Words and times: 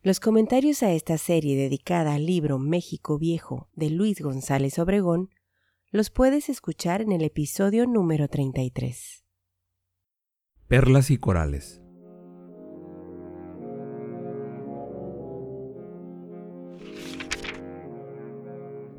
Los 0.00 0.20
comentarios 0.20 0.84
a 0.84 0.92
esta 0.92 1.18
serie 1.18 1.56
dedicada 1.56 2.14
al 2.14 2.24
libro 2.24 2.60
México 2.60 3.18
Viejo 3.18 3.68
de 3.74 3.90
Luis 3.90 4.20
González 4.20 4.78
Obregón 4.78 5.30
los 5.90 6.08
puedes 6.10 6.48
escuchar 6.48 7.02
en 7.02 7.10
el 7.10 7.24
episodio 7.24 7.84
número 7.84 8.28
33. 8.28 9.24
Perlas 10.68 11.10
y 11.10 11.18
corales. 11.18 11.82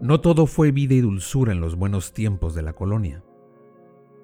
No 0.01 0.19
todo 0.19 0.47
fue 0.47 0.71
vida 0.73 0.95
y 0.95 1.01
dulzura 1.01 1.53
en 1.53 1.61
los 1.61 1.77
buenos 1.77 2.11
tiempos 2.11 2.55
de 2.55 2.61
la 2.61 2.73
colonia. 2.73 3.23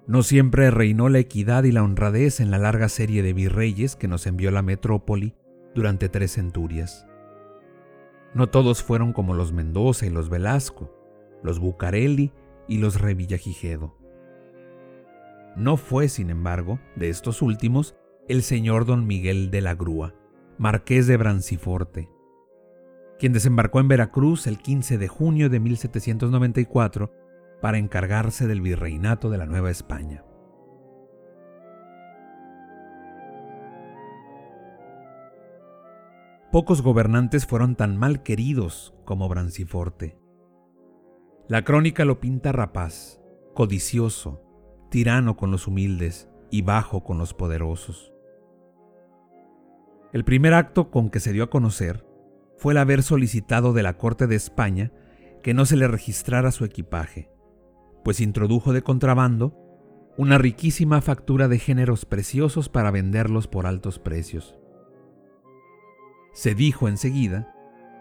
No 0.07 0.23
siempre 0.23 0.69
reinó 0.71 1.07
la 1.07 1.19
equidad 1.19 1.63
y 1.63 1.71
la 1.71 1.83
honradez 1.83 2.41
en 2.41 2.51
la 2.51 2.57
larga 2.57 2.89
serie 2.89 3.23
de 3.23 3.31
virreyes 3.31 3.95
que 3.95 4.09
nos 4.09 4.27
envió 4.27 4.51
la 4.51 4.61
metrópoli 4.61 5.35
durante 5.75 6.09
tres 6.09 6.33
centurias. 6.33 7.05
No 8.33 8.49
todos 8.49 8.81
fueron 8.81 9.13
como 9.13 9.35
los 9.35 9.53
Mendoza 9.53 10.07
y 10.07 10.09
los 10.09 10.29
Velasco, 10.29 10.91
los 11.43 11.59
Bucareli 11.59 12.31
y 12.67 12.79
los 12.79 12.99
Revillagigedo. 12.99 13.95
No 15.55 15.77
fue, 15.77 16.09
sin 16.09 16.29
embargo, 16.29 16.79
de 16.95 17.09
estos 17.09 17.41
últimos, 17.41 17.95
el 18.27 18.41
señor 18.41 18.85
don 18.85 19.05
Miguel 19.05 19.51
de 19.51 19.61
la 19.61 19.75
Grúa, 19.75 20.15
marqués 20.57 21.07
de 21.07 21.17
Branciforte, 21.17 22.09
quien 23.19 23.33
desembarcó 23.33 23.79
en 23.79 23.87
Veracruz 23.87 24.47
el 24.47 24.57
15 24.57 24.97
de 24.97 25.07
junio 25.07 25.49
de 25.49 25.59
1794 25.59 27.11
para 27.61 27.77
encargarse 27.77 28.47
del 28.47 28.61
virreinato 28.61 29.29
de 29.29 29.37
la 29.37 29.45
Nueva 29.45 29.71
España. 29.71 30.23
Pocos 36.55 36.81
gobernantes 36.81 37.45
fueron 37.45 37.75
tan 37.75 37.97
mal 37.97 38.23
queridos 38.23 38.93
como 39.03 39.27
Branciforte. 39.27 40.17
La 41.49 41.65
crónica 41.65 42.05
lo 42.05 42.21
pinta 42.21 42.53
rapaz, 42.53 43.19
codicioso, 43.53 44.41
tirano 44.89 45.35
con 45.35 45.51
los 45.51 45.67
humildes 45.67 46.29
y 46.49 46.61
bajo 46.61 47.03
con 47.03 47.17
los 47.17 47.33
poderosos. 47.33 48.13
El 50.13 50.23
primer 50.23 50.53
acto 50.53 50.91
con 50.91 51.09
que 51.09 51.19
se 51.19 51.33
dio 51.33 51.43
a 51.43 51.49
conocer 51.49 52.07
fue 52.55 52.71
el 52.71 52.77
haber 52.77 53.03
solicitado 53.03 53.73
de 53.73 53.83
la 53.83 53.97
Corte 53.97 54.25
de 54.25 54.37
España 54.37 54.93
que 55.43 55.53
no 55.53 55.65
se 55.65 55.75
le 55.75 55.89
registrara 55.89 56.51
su 56.51 56.63
equipaje, 56.63 57.29
pues 58.05 58.21
introdujo 58.21 58.71
de 58.71 58.81
contrabando 58.81 59.57
una 60.17 60.37
riquísima 60.37 61.01
factura 61.01 61.49
de 61.49 61.59
géneros 61.59 62.05
preciosos 62.05 62.69
para 62.69 62.91
venderlos 62.91 63.49
por 63.49 63.67
altos 63.67 63.99
precios. 63.99 64.57
Se 66.35 66.53
dijo 66.53 66.89
enseguida 66.89 67.47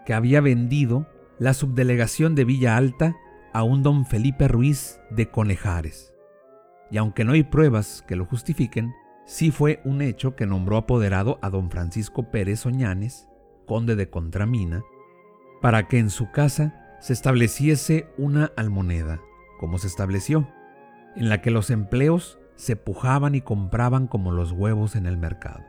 que 0.05 0.13
había 0.13 0.41
vendido 0.41 1.07
la 1.39 1.53
subdelegación 1.53 2.35
de 2.35 2.43
Villa 2.43 2.75
Alta 2.75 3.15
a 3.53 3.63
un 3.63 3.81
don 3.81 4.05
Felipe 4.05 4.49
Ruiz 4.49 4.99
de 5.09 5.31
Conejares. 5.31 6.13
Y 6.91 6.97
aunque 6.97 7.23
no 7.23 7.31
hay 7.31 7.43
pruebas 7.43 8.03
que 8.05 8.17
lo 8.17 8.25
justifiquen, 8.25 8.93
sí 9.25 9.51
fue 9.51 9.79
un 9.85 10.01
hecho 10.01 10.35
que 10.35 10.45
nombró 10.45 10.75
apoderado 10.75 11.39
a 11.41 11.49
don 11.49 11.71
Francisco 11.71 12.29
Pérez 12.29 12.65
Oñanes, 12.65 13.29
conde 13.65 13.95
de 13.95 14.09
Contramina, 14.09 14.83
para 15.61 15.87
que 15.87 15.97
en 15.97 16.09
su 16.09 16.29
casa 16.31 16.97
se 16.99 17.13
estableciese 17.13 18.09
una 18.17 18.51
almoneda, 18.57 19.21
como 19.61 19.77
se 19.77 19.87
estableció, 19.87 20.45
en 21.15 21.29
la 21.29 21.41
que 21.41 21.51
los 21.51 21.69
empleos 21.69 22.37
se 22.55 22.75
pujaban 22.75 23.33
y 23.33 23.39
compraban 23.39 24.07
como 24.07 24.33
los 24.33 24.51
huevos 24.51 24.97
en 24.97 25.05
el 25.05 25.15
mercado. 25.15 25.63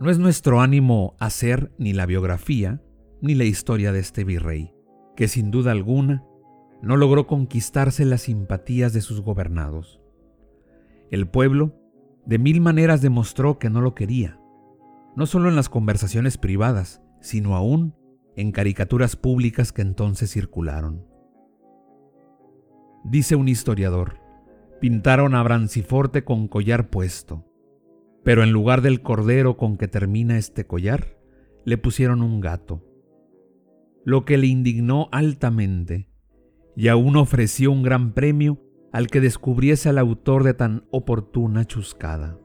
No 0.00 0.10
es 0.10 0.18
nuestro 0.20 0.60
ánimo 0.60 1.16
hacer 1.18 1.72
ni 1.76 1.92
la 1.92 2.06
biografía 2.06 2.80
ni 3.20 3.34
la 3.34 3.44
historia 3.44 3.90
de 3.90 3.98
este 3.98 4.22
virrey, 4.22 4.72
que 5.16 5.26
sin 5.26 5.50
duda 5.50 5.72
alguna 5.72 6.24
no 6.82 6.96
logró 6.96 7.26
conquistarse 7.26 8.04
las 8.04 8.22
simpatías 8.22 8.92
de 8.92 9.00
sus 9.00 9.20
gobernados. 9.20 10.00
El 11.10 11.26
pueblo 11.26 11.74
de 12.26 12.38
mil 12.38 12.60
maneras 12.60 13.02
demostró 13.02 13.58
que 13.58 13.70
no 13.70 13.80
lo 13.80 13.96
quería, 13.96 14.38
no 15.16 15.26
solo 15.26 15.48
en 15.48 15.56
las 15.56 15.68
conversaciones 15.68 16.38
privadas, 16.38 17.02
sino 17.20 17.56
aún 17.56 17.96
en 18.36 18.52
caricaturas 18.52 19.16
públicas 19.16 19.72
que 19.72 19.82
entonces 19.82 20.30
circularon. 20.30 21.04
Dice 23.02 23.34
un 23.34 23.48
historiador, 23.48 24.20
pintaron 24.80 25.34
a 25.34 25.42
Branciforte 25.42 26.22
con 26.22 26.46
collar 26.46 26.88
puesto, 26.88 27.47
pero 28.28 28.42
en 28.42 28.52
lugar 28.52 28.82
del 28.82 29.00
cordero 29.00 29.56
con 29.56 29.78
que 29.78 29.88
termina 29.88 30.36
este 30.36 30.66
collar, 30.66 31.16
le 31.64 31.78
pusieron 31.78 32.20
un 32.20 32.40
gato, 32.40 32.84
lo 34.04 34.26
que 34.26 34.36
le 34.36 34.48
indignó 34.48 35.08
altamente, 35.12 36.10
y 36.76 36.88
aún 36.88 37.16
ofreció 37.16 37.72
un 37.72 37.82
gran 37.82 38.12
premio 38.12 38.60
al 38.92 39.06
que 39.06 39.22
descubriese 39.22 39.88
al 39.88 39.96
autor 39.96 40.44
de 40.44 40.52
tan 40.52 40.84
oportuna 40.90 41.64
chuscada. 41.64 42.38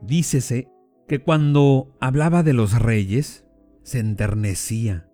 Dícese 0.00 0.70
que 1.06 1.22
cuando 1.22 1.94
hablaba 2.00 2.42
de 2.42 2.54
los 2.54 2.80
reyes, 2.80 3.44
se 3.82 3.98
enternecía, 3.98 5.10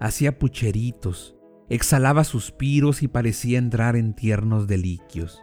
hacía 0.00 0.38
pucheritos, 0.38 1.36
exhalaba 1.68 2.24
suspiros 2.24 3.02
y 3.02 3.08
parecía 3.08 3.58
entrar 3.58 3.96
en 3.96 4.14
tiernos 4.14 4.66
deliquios 4.66 5.42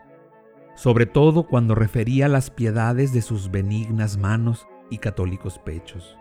sobre 0.79 1.06
todo 1.06 1.44
cuando 1.44 1.75
refería 1.75 2.29
las 2.29 2.51
piedades 2.51 3.12
de 3.12 3.22
sus 3.22 3.51
benignas 3.51 4.17
manos 4.17 4.66
y 4.90 5.00
católicos 5.00 5.59
pechos. 5.59 6.16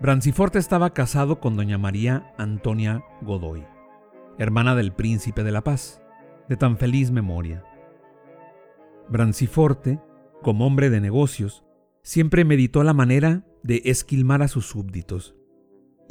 Branciforte 0.00 0.60
estaba 0.60 0.94
casado 0.94 1.40
con 1.40 1.56
doña 1.56 1.76
María 1.76 2.32
Antonia 2.38 3.02
Godoy, 3.20 3.66
hermana 4.38 4.76
del 4.76 4.92
príncipe 4.92 5.42
de 5.42 5.50
la 5.50 5.64
paz, 5.64 6.00
de 6.48 6.56
tan 6.56 6.76
feliz 6.76 7.10
memoria. 7.10 7.64
Branciforte, 9.08 10.00
como 10.40 10.68
hombre 10.68 10.88
de 10.88 11.00
negocios, 11.00 11.64
siempre 12.04 12.44
meditó 12.44 12.84
la 12.84 12.94
manera 12.94 13.44
de 13.64 13.82
esquilmar 13.86 14.40
a 14.40 14.48
sus 14.48 14.66
súbditos, 14.66 15.34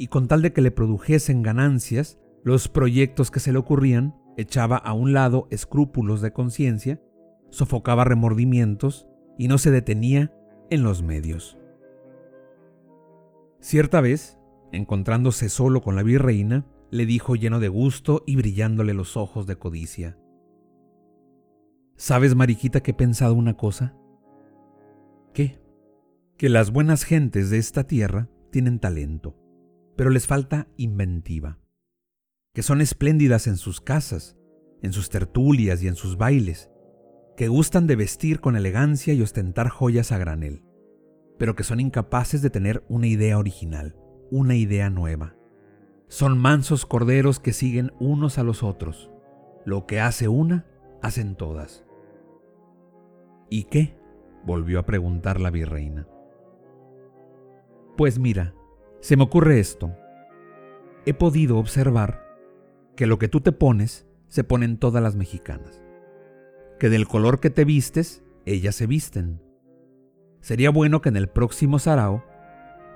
y 0.00 0.06
con 0.06 0.28
tal 0.28 0.40
de 0.40 0.54
que 0.54 0.62
le 0.62 0.70
produjesen 0.70 1.42
ganancias, 1.42 2.18
los 2.42 2.68
proyectos 2.68 3.30
que 3.30 3.38
se 3.38 3.52
le 3.52 3.58
ocurrían, 3.58 4.16
echaba 4.38 4.78
a 4.78 4.94
un 4.94 5.12
lado 5.12 5.46
escrúpulos 5.50 6.22
de 6.22 6.32
conciencia, 6.32 7.02
sofocaba 7.50 8.04
remordimientos 8.04 9.06
y 9.36 9.48
no 9.48 9.58
se 9.58 9.70
detenía 9.70 10.32
en 10.70 10.84
los 10.84 11.02
medios. 11.02 11.58
Cierta 13.60 14.00
vez, 14.00 14.38
encontrándose 14.72 15.50
solo 15.50 15.82
con 15.82 15.96
la 15.96 16.02
virreina, 16.02 16.64
le 16.90 17.04
dijo 17.04 17.36
lleno 17.36 17.60
de 17.60 17.68
gusto 17.68 18.24
y 18.26 18.36
brillándole 18.36 18.94
los 18.94 19.18
ojos 19.18 19.46
de 19.46 19.56
codicia. 19.56 20.16
¿Sabes, 21.96 22.34
Mariquita, 22.34 22.80
que 22.80 22.92
he 22.92 22.94
pensado 22.94 23.34
una 23.34 23.58
cosa? 23.58 23.94
¿Qué? 25.34 25.60
Que 26.38 26.48
las 26.48 26.70
buenas 26.70 27.04
gentes 27.04 27.50
de 27.50 27.58
esta 27.58 27.84
tierra 27.84 28.30
tienen 28.50 28.78
talento 28.78 29.39
pero 30.00 30.08
les 30.08 30.26
falta 30.26 30.66
inventiva, 30.78 31.58
que 32.54 32.62
son 32.62 32.80
espléndidas 32.80 33.46
en 33.46 33.58
sus 33.58 33.82
casas, 33.82 34.34
en 34.80 34.94
sus 34.94 35.10
tertulias 35.10 35.82
y 35.82 35.88
en 35.88 35.94
sus 35.94 36.16
bailes, 36.16 36.70
que 37.36 37.48
gustan 37.48 37.86
de 37.86 37.96
vestir 37.96 38.40
con 38.40 38.56
elegancia 38.56 39.12
y 39.12 39.20
ostentar 39.20 39.68
joyas 39.68 40.10
a 40.10 40.16
granel, 40.16 40.62
pero 41.38 41.54
que 41.54 41.64
son 41.64 41.80
incapaces 41.80 42.40
de 42.40 42.48
tener 42.48 42.82
una 42.88 43.08
idea 43.08 43.36
original, 43.36 43.94
una 44.30 44.56
idea 44.56 44.88
nueva. 44.88 45.36
Son 46.08 46.38
mansos 46.38 46.86
corderos 46.86 47.38
que 47.38 47.52
siguen 47.52 47.92
unos 48.00 48.38
a 48.38 48.42
los 48.42 48.62
otros. 48.62 49.10
Lo 49.66 49.84
que 49.84 50.00
hace 50.00 50.28
una, 50.28 50.64
hacen 51.02 51.36
todas. 51.36 51.84
¿Y 53.50 53.64
qué? 53.64 53.98
volvió 54.46 54.78
a 54.78 54.86
preguntar 54.86 55.42
la 55.42 55.50
virreina. 55.50 56.08
Pues 57.98 58.18
mira, 58.18 58.54
se 59.00 59.16
me 59.16 59.24
ocurre 59.24 59.60
esto. 59.60 59.96
he 61.06 61.14
podido 61.14 61.56
observar 61.56 62.26
que 62.94 63.06
lo 63.06 63.18
que 63.18 63.28
tú 63.28 63.40
te 63.40 63.52
pones 63.52 64.06
se 64.28 64.44
ponen 64.44 64.76
todas 64.76 65.02
las 65.02 65.16
mexicanas. 65.16 65.82
Que 66.78 66.90
del 66.90 67.08
color 67.08 67.40
que 67.40 67.48
te 67.48 67.64
vistes, 67.64 68.22
ellas 68.44 68.74
se 68.74 68.86
visten. 68.86 69.40
Sería 70.40 70.70
bueno 70.70 71.00
que 71.00 71.08
en 71.08 71.16
el 71.16 71.28
próximo 71.28 71.78
sarao 71.78 72.22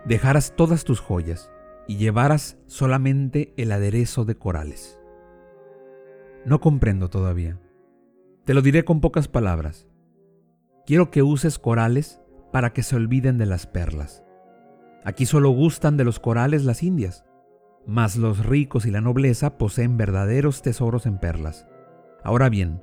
dejaras 0.05 0.55
todas 0.55 0.85
tus 0.85 1.01
joyas 1.01 1.51
y 1.87 1.97
llevaras 1.97 2.59
solamente 2.67 3.55
el 3.57 3.73
aderezo 3.73 4.27
de 4.27 4.37
corales. 4.37 4.99
No 6.45 6.61
comprendo 6.61 7.09
todavía. 7.09 7.59
Te 8.45 8.53
lo 8.53 8.61
diré 8.61 8.85
con 8.85 9.01
pocas 9.01 9.29
palabras. 9.29 9.89
Quiero 10.87 11.11
que 11.11 11.23
uses 11.23 11.59
corales 11.59 12.21
para 12.53 12.75
que 12.75 12.83
se 12.83 12.97
olviden 12.97 13.39
de 13.39 13.47
las 13.47 13.67
perlas. 13.67 14.24
Aquí 15.05 15.27
solo 15.27 15.51
gustan 15.51 15.97
de 15.97 16.05
los 16.05 16.19
corales 16.19 16.65
las 16.65 16.83
indias, 16.83 17.25
mas 17.87 18.17
los 18.17 18.45
ricos 18.45 18.87
y 18.87 18.91
la 18.91 19.03
nobleza 19.03 19.59
poseen 19.59 19.97
verdaderos 19.99 20.63
tesoros 20.63 21.05
en 21.07 21.19
perlas. 21.19 21.67
Ahora 22.23 22.49
bien, 22.49 22.83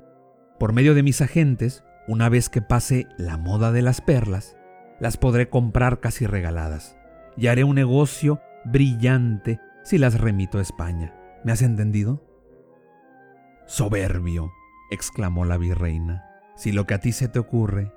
por 0.58 0.72
medio 0.72 0.94
de 0.94 1.02
mis 1.02 1.20
agentes, 1.20 1.84
una 2.06 2.28
vez 2.28 2.48
que 2.48 2.62
pase 2.62 3.08
la 3.18 3.36
moda 3.36 3.72
de 3.72 3.82
las 3.82 4.00
perlas, 4.00 4.56
las 5.00 5.16
podré 5.16 5.48
comprar 5.48 5.98
casi 5.98 6.26
regaladas 6.26 6.96
y 7.36 7.48
haré 7.48 7.64
un 7.64 7.74
negocio 7.74 8.40
brillante 8.64 9.58
si 9.82 9.98
las 9.98 10.20
remito 10.20 10.58
a 10.58 10.62
España. 10.62 11.14
¿Me 11.42 11.50
has 11.50 11.62
entendido? 11.62 12.24
Soberbio, 13.66 14.52
exclamó 14.92 15.44
la 15.44 15.56
virreina. 15.56 16.24
Si 16.54 16.70
lo 16.70 16.86
que 16.86 16.94
a 16.94 17.00
ti 17.00 17.10
se 17.10 17.26
te 17.26 17.40
ocurre... 17.40 17.92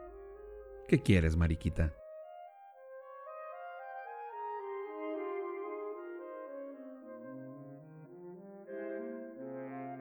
¿Qué 0.88 1.02
quieres, 1.02 1.36
Mariquita? 1.36 1.94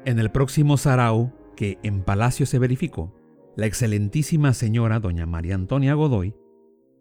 En 0.07 0.19
el 0.19 0.31
próximo 0.31 0.77
sarao, 0.77 1.33
que 1.57 1.79
en 1.83 2.03
Palacio 2.03 2.45
se 2.45 2.59
verificó, 2.59 3.15
la 3.57 3.65
excelentísima 3.65 4.53
señora 4.53 5.01
doña 5.01 5.25
María 5.25 5.55
Antonia 5.55 5.95
Godoy 5.95 6.35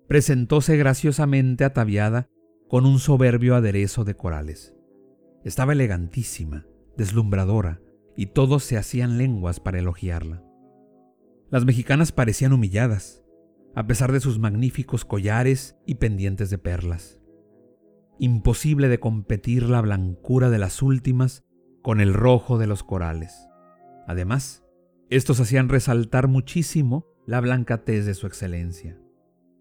presentóse 0.07 0.77
graciosamente 0.77 1.65
ataviada 1.65 2.29
con 2.69 2.85
un 2.85 2.99
soberbio 2.99 3.55
aderezo 3.55 4.05
de 4.05 4.15
corales. 4.15 4.73
Estaba 5.43 5.73
elegantísima, 5.73 6.65
deslumbradora, 6.95 7.81
y 8.15 8.27
todos 8.27 8.63
se 8.63 8.77
hacían 8.77 9.17
lenguas 9.17 9.59
para 9.59 9.79
elogiarla. 9.79 10.43
Las 11.49 11.65
mexicanas 11.65 12.11
parecían 12.11 12.53
humilladas, 12.53 13.25
a 13.75 13.85
pesar 13.85 14.11
de 14.13 14.21
sus 14.21 14.39
magníficos 14.39 15.03
collares 15.03 15.75
y 15.85 15.95
pendientes 15.95 16.49
de 16.49 16.57
perlas. 16.57 17.19
Imposible 18.19 18.87
de 18.87 18.99
competir 18.99 19.63
la 19.63 19.81
blancura 19.81 20.49
de 20.49 20.59
las 20.59 20.81
últimas 20.81 21.43
con 21.83 22.01
el 22.01 22.13
rojo 22.13 22.57
de 22.57 22.65
los 22.65 22.83
corales. 22.83 23.47
Además, 24.07 24.63
estos 25.09 25.39
hacían 25.39 25.69
resaltar 25.69 26.27
muchísimo 26.27 27.05
la 27.27 27.39
blanca 27.41 27.83
tez 27.83 28.05
de 28.05 28.15
su 28.15 28.25
excelencia. 28.25 28.97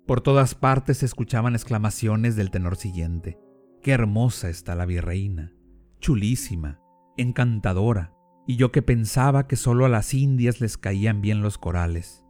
Por 0.07 0.21
todas 0.21 0.55
partes 0.55 0.99
se 0.99 1.07
escuchaban 1.07 1.55
exclamaciones 1.55 2.37
del 2.37 2.51
tenor 2.51 2.77
siguiente. 2.77 3.39
¡Qué 3.83 3.91
hermosa 3.93 4.49
está 4.49 4.75
la 4.75 4.87
virreina! 4.87 5.53
Chulísima, 6.01 6.81
encantadora, 7.17 8.15
y 8.47 8.57
yo 8.57 8.73
que 8.73 8.83
pensaba 8.83 9.47
que 9.47 9.57
solo 9.57 9.85
a 9.85 9.89
las 9.89 10.15
indias 10.15 10.61
les 10.61 10.79
caían 10.79 11.21
bien 11.21 11.43
los 11.43 11.59
corales. 11.59 12.25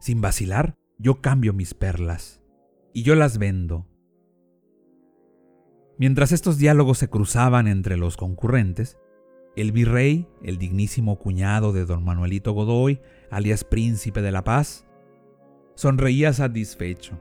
Sin 0.00 0.20
vacilar, 0.20 0.74
yo 0.98 1.20
cambio 1.20 1.52
mis 1.52 1.74
perlas, 1.74 2.42
y 2.92 3.02
yo 3.02 3.14
las 3.14 3.38
vendo. 3.38 3.88
Mientras 5.98 6.32
estos 6.32 6.58
diálogos 6.58 6.98
se 6.98 7.08
cruzaban 7.08 7.68
entre 7.68 7.96
los 7.96 8.16
concurrentes, 8.16 8.98
el 9.56 9.72
virrey, 9.72 10.26
el 10.42 10.58
dignísimo 10.58 11.18
cuñado 11.18 11.72
de 11.72 11.84
don 11.84 12.04
Manuelito 12.04 12.52
Godoy, 12.52 13.00
alias 13.30 13.64
príncipe 13.64 14.22
de 14.22 14.32
la 14.32 14.44
paz, 14.44 14.86
sonreía 15.74 16.32
satisfecho 16.32 17.18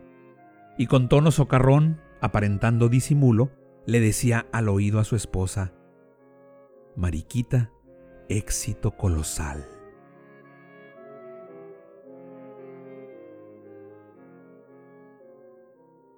y 0.78 0.88
con 0.88 1.10
tono 1.10 1.32
socarrón, 1.32 2.00
aparentando 2.22 2.90
disimulo, 2.90 3.52
le 3.86 4.00
decía 4.00 4.48
al 4.52 4.70
oído 4.70 5.00
a 5.00 5.04
su 5.04 5.16
esposa, 5.16 5.74
Mariquita, 6.96 7.72
éxito 8.30 8.92
colosal. 8.92 9.68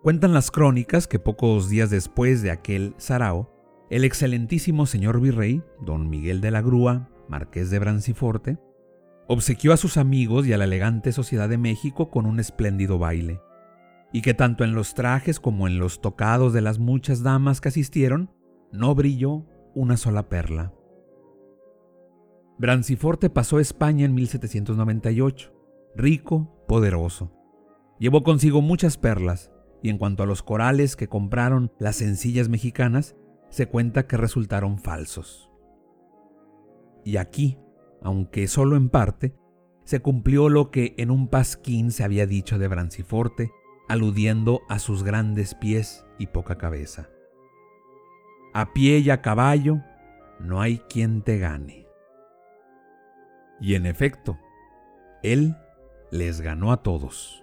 Cuentan 0.01 0.33
las 0.33 0.51
crónicas 0.51 1.07
que 1.07 1.19
pocos 1.19 1.69
días 1.69 1.89
después 1.89 2.42
de 2.42 2.51
aquel 2.51 2.94
sarao, 2.98 3.53
el 3.94 4.06
excelentísimo 4.06 4.88
señor 4.88 5.22
virrey, 5.22 5.62
don 5.80 6.10
Miguel 6.10 6.42
de 6.42 6.50
la 6.50 6.63
Grúa, 6.63 7.12
marqués 7.30 7.69
de 7.69 7.78
Branciforte, 7.78 8.57
obsequió 9.28 9.72
a 9.72 9.78
sus 9.78 9.98
amigos 9.98 10.48
y 10.48 10.54
a 10.54 10.57
la 10.57 10.63
elegante 10.63 11.12
sociedad 11.12 11.48
de 11.48 11.60
México 11.60 12.10
con 12.10 12.25
un 12.25 12.40
espléndido 12.40 12.98
baile, 12.98 13.40
y 14.12 14.24
que 14.24 14.34
tanto 14.34 14.63
en 14.63 14.74
los 14.74 14.95
trajes 14.95 15.40
como 15.40 15.68
en 15.68 15.78
los 15.78 16.01
tocados 16.01 16.54
de 16.54 16.62
las 16.62 16.80
muchas 16.80 17.22
damas 17.22 17.62
que 17.62 17.69
asistieron, 17.69 18.31
no 18.72 18.95
brilló 18.95 19.45
una 19.75 19.96
sola 19.96 20.28
perla. 20.28 20.74
Branciforte 22.57 23.30
pasó 23.30 23.57
a 23.57 23.62
España 23.62 24.06
en 24.06 24.16
1798, 24.16 25.54
rico, 25.96 26.66
poderoso. 26.68 27.31
Llevó 28.00 28.24
consigo 28.24 28.63
muchas 28.63 28.98
perlas, 28.98 29.51
y 29.84 29.89
en 29.89 30.00
cuanto 30.00 30.24
a 30.24 30.25
los 30.25 30.42
corales 30.42 30.96
que 30.96 31.07
compraron 31.07 31.72
las 31.78 31.98
sencillas 31.98 32.50
mexicanas, 32.50 33.16
se 33.54 33.68
cuenta 33.68 34.08
que 34.08 34.18
resultaron 34.18 34.80
falsos. 34.80 35.48
Y 37.06 37.18
aquí, 37.18 37.60
aunque 38.02 38.48
solo 38.48 38.76
en 38.76 38.90
parte, 38.90 39.36
se 39.84 40.00
cumplió 40.00 40.50
lo 40.50 40.72
que 40.72 40.96
en 40.98 41.12
un 41.12 41.28
pasquín 41.28 41.92
se 41.92 42.04
había 42.04 42.26
dicho 42.26 42.58
de 42.58 42.68
Branciforte, 42.68 43.52
aludiendo 43.88 44.62
a 44.70 44.80
sus 44.80 45.04
grandes 45.04 45.54
pies 45.54 46.04
y 46.18 46.28
poca 46.28 46.58
cabeza. 46.58 47.10
A 48.56 48.74
pie 48.74 48.98
y 48.98 49.12
a 49.12 49.22
caballo 49.22 49.84
no 50.40 50.60
hay 50.60 50.80
quien 50.90 51.22
te 51.22 51.38
gane. 51.38 51.86
Y 53.62 53.76
en 53.76 53.86
efecto, 53.86 54.40
él 55.22 55.56
les 56.10 56.42
ganó 56.42 56.72
a 56.72 56.82
todos. 56.82 57.43